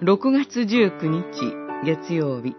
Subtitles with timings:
[0.00, 2.54] 6月19日月曜日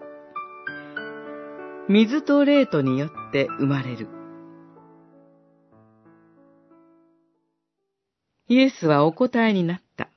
[1.88, 4.10] 水と霊とによって生まれる
[8.50, 10.10] イエスはお答えになった。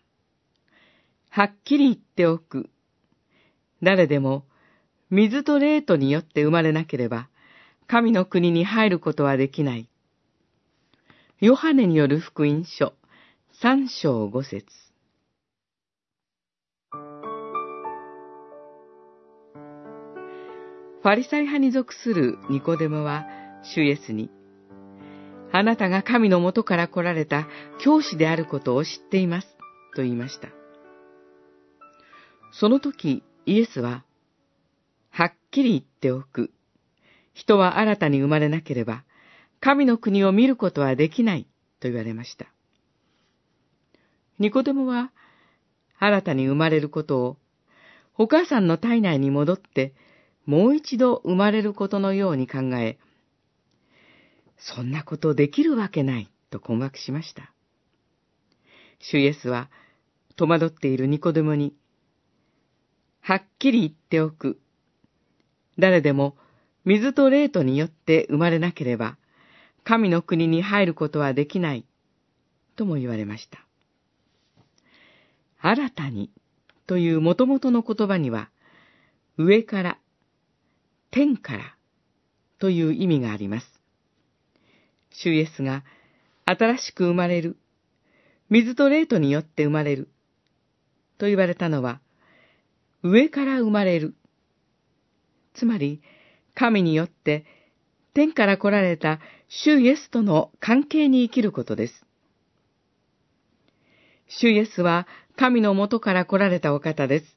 [1.30, 2.70] はっきり言っておく。
[3.84, 4.44] 誰でも
[5.08, 7.28] 水と霊とによって生まれなければ、
[7.86, 9.88] 神の国に入ることはできない。
[11.38, 12.94] ヨハネによる福音書、
[13.52, 14.66] 三章五節
[21.02, 23.26] ファリサイ派に属するニコデモは、
[23.74, 24.30] 主イエスに、
[25.50, 27.48] あなたが神のもとから来られた
[27.80, 29.48] 教師であることを知っています、
[29.96, 30.48] と言いました。
[32.52, 34.04] その時、イエスは、
[35.10, 36.52] はっきり言っておく。
[37.34, 39.02] 人は新たに生まれなければ、
[39.58, 41.48] 神の国を見ることはできない、
[41.80, 42.46] と言われました。
[44.38, 45.10] ニコデモは、
[45.98, 47.36] 新たに生まれることを、
[48.18, 49.94] お母さんの体内に戻って、
[50.46, 52.98] もう一度生まれることのように考え、
[54.58, 57.52] そんなことできるわけないと困惑しました。
[59.00, 59.70] 主イエスは
[60.36, 61.74] 戸惑っているニコデモに、
[63.20, 64.60] はっきり言っておく。
[65.78, 66.36] 誰でも
[66.84, 69.16] 水と霊とによって生まれなければ、
[69.84, 71.84] 神の国に入ることはできない、
[72.76, 73.64] とも言われました。
[75.60, 76.30] 新たに
[76.86, 78.50] という元々の言葉には、
[79.38, 79.98] 上から
[81.12, 81.76] 天から
[82.58, 83.66] という意味があります。
[85.10, 85.84] 主イエスが
[86.46, 87.58] 新しく生まれる、
[88.48, 90.08] 水と霊とによって生まれる、
[91.18, 92.00] と言われたのは、
[93.02, 94.14] 上から生まれる。
[95.54, 96.00] つまり、
[96.54, 97.44] 神によって
[98.14, 102.06] 天から来られた主イエスとの関係に生きることです。
[104.28, 105.06] 主イエスは
[105.36, 107.36] 神のもとから来られたお方です。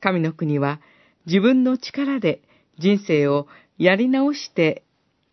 [0.00, 0.80] 神の国は
[1.26, 2.40] 自分の力で
[2.78, 3.48] 人生を
[3.78, 4.84] やり直して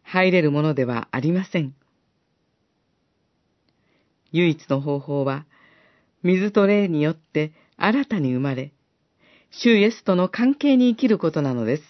[0.02, 1.74] 入れるものではありません。
[4.32, 5.46] 唯一の方法は、
[6.24, 8.74] 水と霊によって新たに生まれ、
[9.52, 11.84] 主イエスとの関係に生きることなのです。